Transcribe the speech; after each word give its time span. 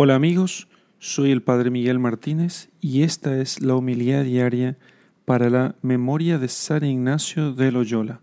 Hola 0.00 0.14
amigos, 0.14 0.68
soy 1.00 1.32
el 1.32 1.42
Padre 1.42 1.72
Miguel 1.72 1.98
Martínez 1.98 2.68
y 2.80 3.02
esta 3.02 3.36
es 3.40 3.60
la 3.60 3.74
homilía 3.74 4.22
diaria 4.22 4.78
para 5.24 5.50
la 5.50 5.74
memoria 5.82 6.38
de 6.38 6.46
San 6.46 6.84
Ignacio 6.84 7.52
de 7.52 7.72
Loyola. 7.72 8.20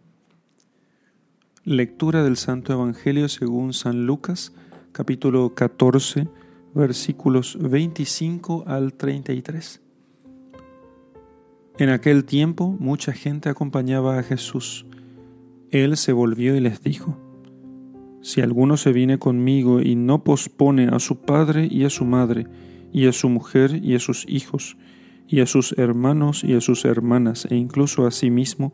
Lectura 1.66 2.24
del 2.24 2.38
Santo 2.38 2.72
Evangelio 2.72 3.28
según 3.28 3.74
San 3.74 4.06
Lucas, 4.06 4.54
capítulo 4.94 5.54
14, 5.54 6.30
versículos 6.74 7.58
25 7.60 8.64
al 8.68 8.94
33. 8.94 9.82
En 11.78 11.90
aquel 11.90 12.24
tiempo 12.24 12.74
mucha 12.80 13.12
gente 13.12 13.50
acompañaba 13.50 14.18
a 14.18 14.24
Jesús. 14.24 14.86
Él 15.72 15.98
se 15.98 16.14
volvió 16.14 16.56
y 16.56 16.62
les 16.62 16.82
dijo, 16.82 17.25
si 18.26 18.42
alguno 18.42 18.76
se 18.76 18.92
viene 18.92 19.20
conmigo 19.20 19.82
y 19.82 19.96
no 19.96 20.24
pospone 20.24 20.88
a 20.88 20.98
su 20.98 21.22
padre 21.22 21.68
y 21.70 21.84
a 21.84 21.92
su 21.92 22.06
madre, 22.06 22.48
y 22.92 23.06
a 23.06 23.12
su 23.12 23.30
mujer 23.30 23.80
y 23.84 23.94
a 23.94 24.00
sus 24.00 24.28
hijos, 24.28 24.78
y 25.28 25.42
a 25.42 25.46
sus 25.46 25.74
hermanos 25.78 26.44
y 26.44 26.56
a 26.56 26.62
sus 26.62 26.86
hermanas, 26.86 27.48
e 27.52 27.56
incluso 27.56 28.08
a 28.08 28.10
sí 28.10 28.32
mismo, 28.32 28.74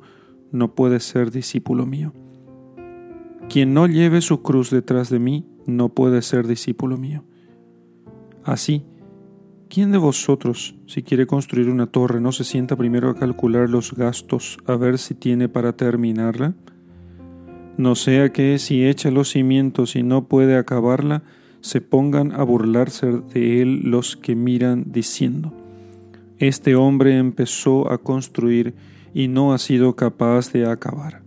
no 0.53 0.73
puede 0.73 1.02
ser 1.02 1.31
discípulo 1.31 1.85
mío. 1.85 2.13
Quien 3.49 3.73
no 3.73 3.88
lleve 3.88 4.22
su 4.22 4.41
cruz 4.41 4.70
detrás 4.72 5.09
de 5.09 5.20
mí, 5.20 5.45
no 5.66 5.89
puede 5.89 6.22
ser 6.22 6.47
discípulo 6.47 6.97
mío. 6.97 7.25
Así, 8.45 8.86
¿quién 9.67 9.91
de 9.91 9.97
vosotros, 9.97 10.75
si 10.88 11.03
quiere 11.03 11.27
construir 11.27 11.70
una 11.70 11.88
torre, 11.88 12.22
no 12.22 12.31
se 12.31 12.45
sienta 12.45 12.77
primero 12.77 13.09
a 13.09 13.16
calcular 13.16 13.70
los 13.70 13.94
gastos 13.95 14.59
a 14.66 14.77
ver 14.77 14.97
si 14.97 15.13
tiene 15.13 15.49
para 15.49 15.73
terminarla? 15.73 16.55
No 17.81 17.95
sea 17.95 18.31
que 18.31 18.58
si 18.59 18.85
echa 18.85 19.12
los 19.12 19.31
cimientos 19.31 19.95
y 19.95 20.03
no 20.03 20.26
puede 20.26 20.55
acabarla, 20.55 21.23
se 21.62 21.81
pongan 21.81 22.31
a 22.31 22.44
burlarse 22.44 23.08
de 23.34 23.62
él 23.62 23.81
los 23.84 24.17
que 24.17 24.35
miran 24.35 24.85
diciendo, 24.88 25.53
Este 26.38 26.75
hombre 26.75 27.17
empezó 27.17 27.92
a 27.92 27.97
construir 27.97 28.73
y 29.14 29.28
no 29.28 29.53
ha 29.53 29.58
sido 29.58 29.95
capaz 29.95 30.52
de 30.52 30.66
acabar. 30.66 31.22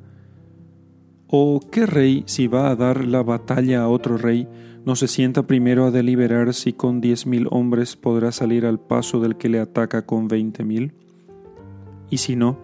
¿O 1.28 1.60
qué 1.70 1.86
rey, 1.86 2.22
si 2.26 2.46
va 2.46 2.70
a 2.70 2.76
dar 2.76 3.04
la 3.04 3.22
batalla 3.22 3.82
a 3.82 3.88
otro 3.88 4.16
rey, 4.16 4.48
no 4.84 4.96
se 4.96 5.08
sienta 5.08 5.46
primero 5.46 5.86
a 5.86 5.90
deliberar 5.90 6.52
si 6.52 6.72
con 6.72 7.00
diez 7.00 7.26
mil 7.26 7.46
hombres 7.50 7.96
podrá 7.96 8.32
salir 8.32 8.66
al 8.66 8.78
paso 8.78 9.20
del 9.20 9.36
que 9.36 9.48
le 9.48 9.60
ataca 9.60 10.04
con 10.04 10.28
veinte 10.28 10.64
mil? 10.64 10.92
Y 12.10 12.18
si 12.18 12.36
no, 12.36 12.58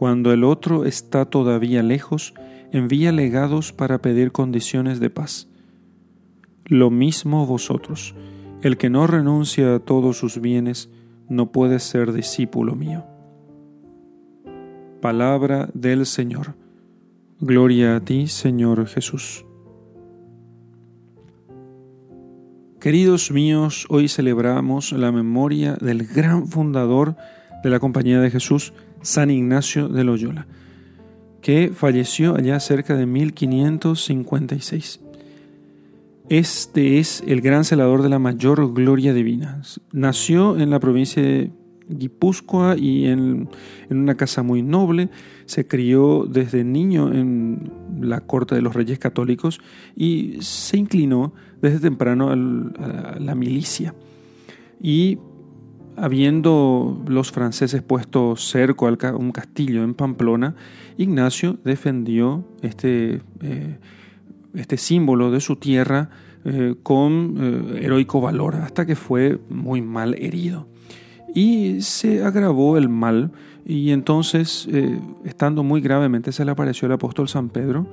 cuando 0.00 0.32
el 0.32 0.44
otro 0.44 0.86
está 0.86 1.26
todavía 1.26 1.82
lejos, 1.82 2.32
envía 2.72 3.12
legados 3.12 3.74
para 3.74 4.00
pedir 4.00 4.32
condiciones 4.32 4.98
de 4.98 5.10
paz. 5.10 5.46
Lo 6.64 6.88
mismo 6.88 7.44
vosotros, 7.44 8.14
el 8.62 8.78
que 8.78 8.88
no 8.88 9.06
renuncia 9.06 9.74
a 9.74 9.78
todos 9.78 10.16
sus 10.16 10.40
bienes, 10.40 10.88
no 11.28 11.52
puede 11.52 11.80
ser 11.80 12.14
discípulo 12.14 12.76
mío. 12.76 13.04
Palabra 15.02 15.68
del 15.74 16.06
Señor. 16.06 16.54
Gloria 17.38 17.96
a 17.96 18.00
ti, 18.00 18.26
Señor 18.26 18.86
Jesús. 18.86 19.44
Queridos 22.80 23.30
míos, 23.30 23.84
hoy 23.90 24.08
celebramos 24.08 24.92
la 24.92 25.12
memoria 25.12 25.74
del 25.74 26.06
gran 26.06 26.48
fundador 26.48 27.16
de 27.62 27.70
la 27.70 27.80
Compañía 27.80 28.20
de 28.20 28.30
Jesús, 28.30 28.72
San 29.02 29.30
Ignacio 29.30 29.88
de 29.88 30.04
Loyola 30.04 30.46
que 31.40 31.72
falleció 31.74 32.36
allá 32.36 32.60
cerca 32.60 32.96
de 32.96 33.06
1556. 33.06 35.00
Este 36.28 36.98
es 36.98 37.24
el 37.26 37.40
gran 37.40 37.64
celador 37.64 38.02
de 38.02 38.10
la 38.10 38.20
mayor 38.20 38.72
gloria 38.72 39.12
divina. 39.12 39.62
Nació 39.92 40.58
en 40.58 40.70
la 40.70 40.78
provincia 40.78 41.20
de 41.22 41.50
Guipúzcoa 41.88 42.76
y 42.76 43.06
en, 43.06 43.48
una 43.88 44.14
casa 44.16 44.44
muy 44.44 44.62
noble. 44.62 45.08
Se 45.46 45.66
crió 45.66 46.24
desde 46.30 46.62
niño 46.62 47.12
en 47.12 47.72
la 48.00 48.20
corte 48.20 48.54
de 48.54 48.62
los 48.62 48.74
reyes 48.74 49.00
católicos 49.00 49.60
y 49.96 50.36
se 50.40 50.76
inclinó 50.76 51.32
desde 51.60 51.80
temprano 51.80 52.30
a 52.30 52.36
la 53.18 53.34
milicia. 53.34 53.96
Y 54.80 55.18
habiendo 56.00 57.02
los 57.06 57.30
franceses 57.30 57.82
puesto 57.82 58.34
cerco 58.36 58.88
a 58.88 59.16
un 59.16 59.32
castillo 59.32 59.84
en 59.84 59.94
Pamplona, 59.94 60.54
Ignacio 60.96 61.58
defendió 61.62 62.44
este, 62.62 63.20
eh, 63.42 63.78
este 64.54 64.78
símbolo 64.78 65.30
de 65.30 65.40
su 65.40 65.56
tierra 65.56 66.08
eh, 66.44 66.74
con 66.82 67.36
eh, 67.38 67.80
heroico 67.84 68.20
valor 68.20 68.56
hasta 68.56 68.86
que 68.86 68.96
fue 68.96 69.38
muy 69.50 69.82
mal 69.82 70.14
herido. 70.14 70.68
Y 71.34 71.82
se 71.82 72.24
agravó 72.24 72.78
el 72.78 72.88
mal 72.88 73.30
y 73.64 73.90
entonces, 73.90 74.66
estando 75.24 75.62
muy 75.62 75.80
gravemente, 75.80 76.32
se 76.32 76.44
le 76.44 76.50
apareció 76.50 76.86
el 76.86 76.92
apóstol 76.92 77.28
San 77.28 77.50
Pedro, 77.50 77.86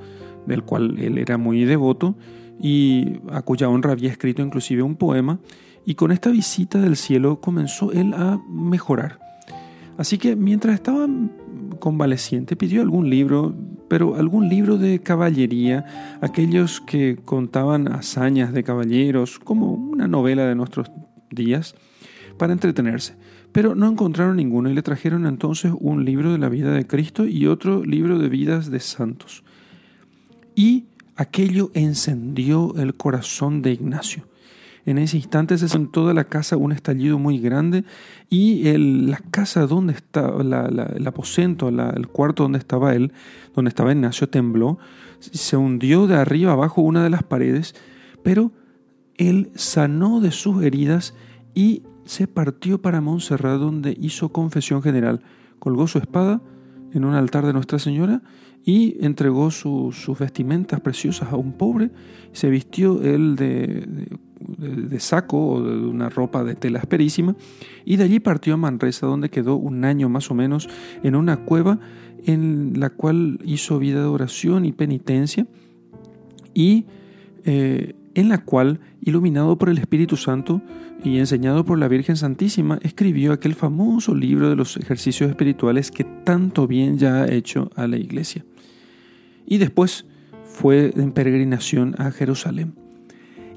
del 0.47 0.63
cual 0.63 0.97
él 0.97 1.19
era 1.19 1.37
muy 1.37 1.65
devoto 1.65 2.15
y 2.59 3.19
a 3.29 3.43
cuya 3.43 3.69
honra 3.69 3.91
había 3.91 4.09
escrito 4.09 4.41
inclusive 4.41 4.81
un 4.81 4.95
poema, 4.95 5.39
y 5.87 5.95
con 5.95 6.11
esta 6.11 6.29
visita 6.29 6.81
del 6.81 6.97
cielo 6.97 7.39
comenzó 7.39 7.93
él 7.93 8.13
a 8.13 8.41
mejorar. 8.49 9.19
Así 9.97 10.17
que 10.17 10.35
mientras 10.35 10.75
estaba 10.75 11.07
convaleciente 11.79 12.57
pidió 12.57 12.81
algún 12.81 13.09
libro, 13.09 13.55
pero 13.87 14.15
algún 14.17 14.49
libro 14.49 14.77
de 14.77 14.99
caballería, 14.99 16.17
aquellos 16.19 16.81
que 16.81 17.15
contaban 17.23 17.87
hazañas 17.87 18.51
de 18.51 18.65
caballeros, 18.65 19.39
como 19.39 19.71
una 19.75 20.09
novela 20.09 20.45
de 20.45 20.55
nuestros 20.55 20.91
días, 21.31 21.73
para 22.37 22.51
entretenerse. 22.51 23.15
Pero 23.53 23.73
no 23.73 23.87
encontraron 23.89 24.35
ninguno 24.35 24.69
y 24.69 24.73
le 24.73 24.81
trajeron 24.81 25.25
entonces 25.25 25.71
un 25.79 26.03
libro 26.03 26.33
de 26.33 26.37
la 26.37 26.49
vida 26.49 26.73
de 26.73 26.85
Cristo 26.85 27.25
y 27.25 27.47
otro 27.47 27.85
libro 27.85 28.19
de 28.19 28.27
vidas 28.27 28.69
de 28.69 28.81
santos. 28.81 29.45
Y 30.53 30.87
aquello 31.15 31.71
encendió 31.73 32.75
el 32.75 32.95
corazón 32.95 33.61
de 33.61 33.71
Ignacio. 33.71 34.25
En 34.87 34.97
ese 34.97 35.17
instante 35.17 35.57
se 35.57 35.67
sentó 35.67 36.07
de 36.07 36.13
la 36.13 36.23
casa 36.23 36.55
un 36.55 36.71
estallido 36.71 37.19
muy 37.19 37.39
grande 37.39 37.83
y 38.29 38.63
la 38.77 39.17
casa 39.17 39.67
donde 39.67 39.91
estaba, 39.91 40.41
el 40.41 41.05
aposento, 41.05 41.67
el 41.67 42.07
cuarto 42.07 42.43
donde 42.43 42.57
estaba 42.57 42.95
él, 42.95 43.11
donde 43.53 43.67
estaba 43.67 43.91
Ignacio, 43.91 44.29
tembló, 44.29 44.79
se 45.19 45.57
hundió 45.57 46.07
de 46.07 46.15
arriba 46.15 46.53
abajo 46.53 46.81
una 46.81 47.03
de 47.03 47.09
las 47.09 47.21
paredes, 47.23 47.75
pero 48.23 48.53
él 49.17 49.51
sanó 49.55 50.21
de 50.21 50.31
sus 50.31 50.63
heridas 50.63 51.13
y 51.53 51.83
se 52.05 52.25
partió 52.25 52.81
para 52.81 53.01
Montserrat 53.01 53.59
donde 53.59 53.93
hizo 53.99 54.29
confesión 54.29 54.81
general. 54.81 55.19
Colgó 55.59 55.87
su 55.87 55.97
espada 55.97 56.41
en 56.93 57.03
un 57.03 57.13
altar 57.13 57.45
de 57.45 57.51
Nuestra 57.51 57.77
Señora 57.77 58.21
y 58.63 59.03
entregó 59.05 59.51
sus 59.51 60.17
vestimentas 60.17 60.79
preciosas 60.79 61.33
a 61.33 61.35
un 61.35 61.51
pobre, 61.51 61.91
se 62.31 62.49
vistió 62.49 63.01
él 63.01 63.35
de, 63.35 64.17
saco 64.99 65.47
o 65.47 65.61
de 65.61 65.87
una 65.87 66.09
ropa 66.09 66.43
de 66.43 66.55
tela 66.55 66.79
asperísima, 66.79 67.35
y 67.85 67.97
de 67.97 68.03
allí 68.03 68.19
partió 68.19 68.53
a 68.53 68.57
Manresa, 68.57 69.07
donde 69.07 69.29
quedó 69.29 69.55
un 69.55 69.85
año 69.85 70.09
más 70.09 70.29
o 70.31 70.35
menos 70.35 70.69
en 71.03 71.15
una 71.15 71.37
cueva 71.37 71.79
en 72.25 72.73
la 72.79 72.89
cual 72.89 73.39
hizo 73.43 73.79
vida 73.79 74.01
de 74.01 74.07
oración 74.07 74.65
y 74.65 74.71
penitencia, 74.71 75.47
y 76.53 76.85
eh, 77.45 77.93
en 78.15 78.29
la 78.29 78.39
cual, 78.39 78.79
iluminado 79.01 79.57
por 79.57 79.69
el 79.69 79.77
Espíritu 79.77 80.17
Santo 80.17 80.61
y 81.03 81.19
enseñado 81.19 81.63
por 81.63 81.77
la 81.77 81.87
Virgen 81.87 82.17
Santísima, 82.17 82.79
escribió 82.81 83.31
aquel 83.31 83.53
famoso 83.53 84.15
libro 84.15 84.49
de 84.49 84.55
los 84.55 84.75
ejercicios 84.75 85.29
espirituales 85.29 85.91
que 85.91 86.03
tanto 86.03 86.65
bien 86.65 86.97
ya 86.97 87.21
ha 87.21 87.31
hecho 87.31 87.69
a 87.75 87.85
la 87.85 87.97
Iglesia. 87.97 88.43
Y 89.45 89.59
después 89.59 90.05
fue 90.45 90.91
en 90.95 91.11
peregrinación 91.11 91.93
a 91.99 92.09
Jerusalén. 92.09 92.73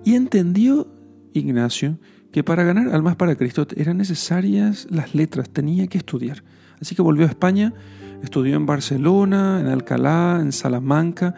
Y 0.05 0.15
entendió 0.15 0.89
Ignacio 1.33 1.99
que 2.33 2.45
para 2.45 2.65
ganar 2.65 2.89
almas 2.95 3.17
para 3.17 3.37
Cristo 3.37 3.67
eran 3.77 3.99
necesarias 3.99 4.87
las 4.91 5.15
letras, 5.15 5.51
tenía 5.51 5.87
que 5.87 5.99
estudiar. 5.99 6.43
Así 6.81 6.95
que 6.95 7.03
volvió 7.03 7.27
a 7.27 7.29
España, 7.29 7.75
estudió 8.23 8.57
en 8.57 8.67
Barcelona, 8.67 9.61
en 9.61 9.67
Alcalá, 9.67 10.39
en 10.41 10.53
Salamanca 10.53 11.35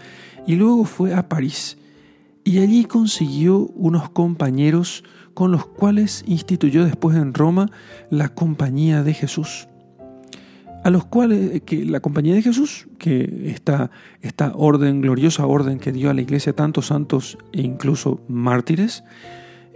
y 0.46 0.56
luego 0.56 0.84
fue 0.84 1.14
a 1.14 1.28
París. 1.28 1.78
Y 2.44 2.58
allí 2.58 2.84
consiguió 2.84 3.58
unos 3.74 4.10
compañeros 4.10 5.04
con 5.34 5.50
los 5.50 5.66
cuales 5.66 6.24
instituyó 6.26 6.84
después 6.84 7.16
en 7.16 7.34
Roma 7.34 7.70
la 8.10 8.28
Compañía 8.28 9.02
de 9.02 9.14
Jesús 9.14 9.68
a 10.84 10.90
los 10.90 11.04
cuales 11.04 11.56
eh, 11.56 11.60
que 11.60 11.84
la 11.84 12.00
compañía 12.00 12.34
de 12.34 12.42
Jesús, 12.42 12.88
que 12.98 13.44
esta, 13.46 13.90
esta 14.20 14.52
orden, 14.54 15.00
gloriosa 15.00 15.46
orden 15.46 15.78
que 15.78 15.92
dio 15.92 16.10
a 16.10 16.14
la 16.14 16.22
iglesia 16.22 16.52
tantos 16.52 16.86
santos 16.86 17.38
e 17.52 17.62
incluso 17.62 18.20
mártires, 18.28 19.04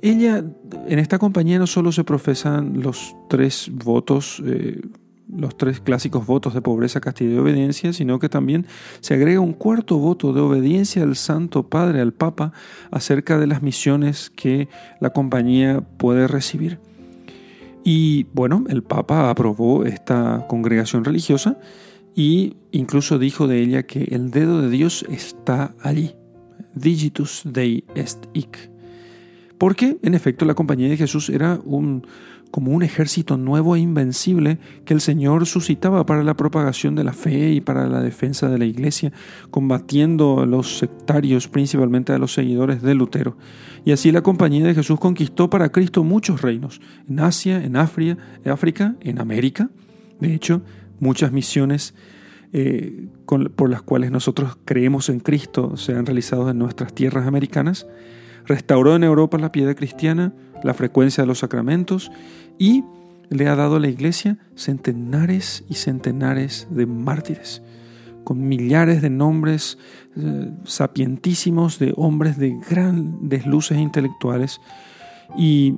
ella, 0.02 0.44
en 0.86 0.98
esta 0.98 1.18
compañía 1.18 1.58
no 1.58 1.66
solo 1.66 1.90
se 1.90 2.04
profesan 2.04 2.82
los 2.82 3.16
tres 3.28 3.70
votos 3.72 4.42
eh, 4.44 4.80
los 5.28 5.56
tres 5.56 5.80
clásicos 5.80 6.26
votos 6.26 6.54
de 6.54 6.62
pobreza, 6.62 7.00
castidad 7.00 7.32
y 7.32 7.38
obediencia, 7.38 7.92
sino 7.92 8.18
que 8.18 8.28
también 8.28 8.66
se 9.00 9.14
agrega 9.14 9.40
un 9.40 9.52
cuarto 9.52 9.98
voto 9.98 10.32
de 10.32 10.40
obediencia 10.40 11.02
al 11.02 11.16
Santo 11.16 11.68
Padre, 11.68 12.00
al 12.00 12.12
Papa, 12.12 12.52
acerca 12.90 13.38
de 13.38 13.46
las 13.46 13.62
misiones 13.62 14.30
que 14.30 14.68
la 15.00 15.10
compañía 15.10 15.80
puede 15.80 16.28
recibir. 16.28 16.78
Y 17.88 18.26
bueno, 18.32 18.64
el 18.68 18.82
Papa 18.82 19.30
aprobó 19.30 19.84
esta 19.84 20.44
congregación 20.48 21.04
religiosa 21.04 21.56
y 22.16 22.56
incluso 22.72 23.16
dijo 23.16 23.46
de 23.46 23.62
ella 23.62 23.84
que 23.84 24.08
el 24.10 24.32
dedo 24.32 24.60
de 24.60 24.70
Dios 24.70 25.06
está 25.08 25.72
allí. 25.80 26.16
Digitus 26.74 27.42
Dei 27.44 27.84
est 27.94 28.26
hic. 28.34 28.72
Porque, 29.56 29.98
en 30.02 30.14
efecto, 30.14 30.44
la 30.46 30.54
compañía 30.54 30.88
de 30.88 30.96
Jesús 30.96 31.30
era 31.30 31.60
un, 31.64 32.04
como 32.50 32.72
un 32.72 32.82
ejército 32.82 33.36
nuevo 33.36 33.76
e 33.76 33.80
invencible 33.80 34.58
que 34.84 34.94
el 34.94 35.00
Señor 35.00 35.46
suscitaba 35.46 36.06
para 36.06 36.22
la 36.22 36.36
propagación 36.36 36.94
de 36.94 37.04
la 37.04 37.12
fe 37.12 37.52
y 37.52 37.60
para 37.60 37.86
la 37.86 38.00
defensa 38.00 38.48
de 38.48 38.58
la 38.58 38.64
iglesia, 38.64 39.12
combatiendo 39.50 40.40
a 40.40 40.46
los 40.46 40.78
sectarios, 40.78 41.48
principalmente 41.48 42.12
a 42.12 42.18
los 42.18 42.32
seguidores 42.32 42.82
de 42.82 42.94
Lutero. 42.94 43.36
Y 43.84 43.92
así 43.92 44.10
la 44.10 44.22
compañía 44.22 44.64
de 44.64 44.74
Jesús 44.74 44.98
conquistó 44.98 45.50
para 45.50 45.70
Cristo 45.70 46.02
muchos 46.04 46.42
reinos, 46.42 46.80
en 47.08 47.20
Asia, 47.20 47.62
en 47.62 47.76
África, 47.76 48.96
en 49.00 49.20
América. 49.20 49.70
De 50.20 50.34
hecho, 50.34 50.62
muchas 50.98 51.32
misiones 51.32 51.94
eh, 52.52 53.08
por 53.26 53.68
las 53.68 53.82
cuales 53.82 54.10
nosotros 54.10 54.56
creemos 54.64 55.08
en 55.08 55.20
Cristo 55.20 55.76
se 55.76 55.92
han 55.92 56.06
realizado 56.06 56.48
en 56.50 56.58
nuestras 56.58 56.94
tierras 56.94 57.26
americanas. 57.26 57.86
Restauró 58.46 58.96
en 58.96 59.04
Europa 59.04 59.38
la 59.38 59.52
piedad 59.52 59.74
cristiana, 59.74 60.32
la 60.62 60.74
frecuencia 60.74 61.22
de 61.22 61.28
los 61.28 61.40
sacramentos 61.40 62.10
y 62.58 62.84
le 63.28 63.48
ha 63.48 63.56
dado 63.56 63.76
a 63.76 63.80
la 63.80 63.88
iglesia 63.88 64.38
centenares 64.54 65.64
y 65.68 65.74
centenares 65.74 66.68
de 66.70 66.86
mártires, 66.86 67.62
con 68.24 68.46
millares 68.46 69.02
de 69.02 69.10
nombres 69.10 69.78
eh, 70.16 70.50
sapientísimos 70.64 71.78
de 71.78 71.92
hombres 71.96 72.38
de 72.38 72.56
grandes 72.70 73.46
luces 73.46 73.78
intelectuales 73.78 74.60
y 75.36 75.74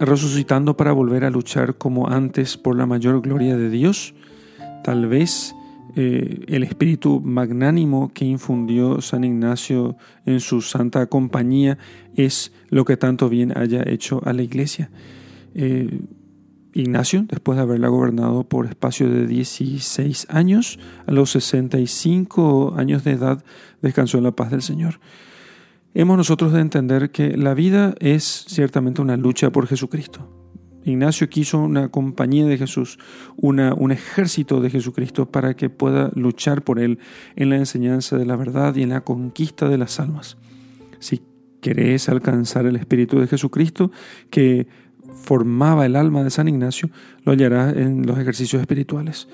resucitando 0.00 0.76
para 0.76 0.92
volver 0.92 1.24
a 1.24 1.30
luchar 1.30 1.76
como 1.76 2.08
antes 2.08 2.56
por 2.56 2.76
la 2.76 2.86
mayor 2.86 3.20
gloria 3.22 3.56
de 3.56 3.70
Dios, 3.70 4.14
tal 4.82 5.06
vez 5.06 5.54
eh, 5.94 6.44
el 6.48 6.62
espíritu 6.62 7.20
magnánimo 7.20 8.12
que 8.14 8.24
infundió 8.24 9.00
San 9.00 9.24
Ignacio 9.24 9.96
en 10.24 10.40
su 10.40 10.62
santa 10.62 11.06
compañía 11.06 11.76
es 12.16 12.52
lo 12.70 12.84
que 12.84 12.96
tanto 12.96 13.28
bien 13.28 13.56
haya 13.56 13.82
hecho 13.86 14.22
a 14.24 14.32
la 14.32 14.42
iglesia. 14.42 14.90
Eh, 15.54 16.00
Ignacio, 16.74 17.26
después 17.28 17.56
de 17.56 17.62
haberla 17.62 17.88
gobernado 17.88 18.44
por 18.44 18.64
espacio 18.64 19.10
de 19.10 19.26
16 19.26 20.28
años, 20.30 20.78
a 21.06 21.12
los 21.12 21.30
65 21.32 22.74
años 22.78 23.04
de 23.04 23.12
edad, 23.12 23.44
descansó 23.82 24.16
en 24.16 24.24
la 24.24 24.32
paz 24.32 24.50
del 24.50 24.62
Señor. 24.62 24.98
Hemos 25.92 26.16
nosotros 26.16 26.54
de 26.54 26.60
entender 26.60 27.10
que 27.10 27.36
la 27.36 27.52
vida 27.52 27.94
es 27.98 28.46
ciertamente 28.48 29.02
una 29.02 29.18
lucha 29.18 29.50
por 29.50 29.66
Jesucristo. 29.66 30.41
Ignacio 30.84 31.28
quiso 31.28 31.58
una 31.58 31.88
compañía 31.88 32.46
de 32.46 32.58
Jesús, 32.58 32.98
una, 33.36 33.74
un 33.74 33.92
ejército 33.92 34.60
de 34.60 34.70
Jesucristo 34.70 35.26
para 35.26 35.54
que 35.54 35.70
pueda 35.70 36.10
luchar 36.14 36.62
por 36.62 36.78
él 36.78 36.98
en 37.36 37.50
la 37.50 37.56
enseñanza 37.56 38.16
de 38.16 38.26
la 38.26 38.36
verdad 38.36 38.74
y 38.74 38.82
en 38.82 38.90
la 38.90 39.02
conquista 39.02 39.68
de 39.68 39.78
las 39.78 40.00
almas. 40.00 40.36
Si 40.98 41.22
querés 41.60 42.08
alcanzar 42.08 42.66
el 42.66 42.76
Espíritu 42.76 43.20
de 43.20 43.28
Jesucristo 43.28 43.90
que 44.30 44.66
formaba 45.14 45.86
el 45.86 45.96
alma 45.96 46.24
de 46.24 46.30
San 46.30 46.48
Ignacio, 46.48 46.90
lo 47.24 47.32
hallarás 47.32 47.76
en 47.76 48.06
los 48.06 48.18
ejercicios 48.18 48.60
espirituales. 48.60 49.28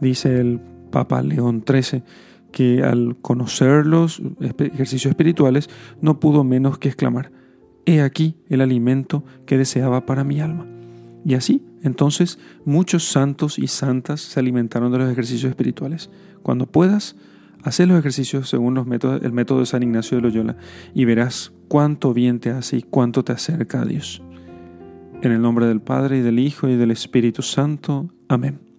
Dice 0.00 0.40
el 0.40 0.60
Papa 0.90 1.22
León 1.22 1.64
XIII 1.66 2.02
que 2.52 2.82
al 2.82 3.16
conocer 3.22 3.86
los 3.86 4.20
ejercicios 4.40 5.10
espirituales 5.10 5.70
no 6.00 6.20
pudo 6.20 6.44
menos 6.44 6.78
que 6.78 6.88
exclamar, 6.88 7.30
He 7.86 8.02
aquí 8.02 8.36
el 8.48 8.60
alimento 8.60 9.24
que 9.46 9.56
deseaba 9.56 10.04
para 10.06 10.22
mi 10.22 10.40
alma. 10.40 10.79
Y 11.24 11.34
así, 11.34 11.62
entonces, 11.82 12.38
muchos 12.64 13.04
santos 13.04 13.58
y 13.58 13.66
santas 13.66 14.20
se 14.20 14.40
alimentaron 14.40 14.90
de 14.92 14.98
los 14.98 15.10
ejercicios 15.10 15.50
espirituales. 15.50 16.10
Cuando 16.42 16.66
puedas, 16.66 17.16
haz 17.62 17.80
los 17.80 17.98
ejercicios 17.98 18.48
según 18.48 18.74
los 18.74 18.86
métodos, 18.86 19.22
el 19.22 19.32
método 19.32 19.60
de 19.60 19.66
San 19.66 19.82
Ignacio 19.82 20.16
de 20.16 20.22
Loyola 20.22 20.56
y 20.94 21.04
verás 21.04 21.52
cuánto 21.68 22.14
bien 22.14 22.40
te 22.40 22.50
hace 22.50 22.78
y 22.78 22.82
cuánto 22.82 23.24
te 23.24 23.32
acerca 23.32 23.82
a 23.82 23.84
Dios. 23.84 24.22
En 25.22 25.32
el 25.32 25.42
nombre 25.42 25.66
del 25.66 25.82
Padre 25.82 26.18
y 26.18 26.22
del 26.22 26.38
Hijo 26.38 26.68
y 26.68 26.76
del 26.76 26.90
Espíritu 26.90 27.42
Santo. 27.42 28.10
Amén. 28.28 28.69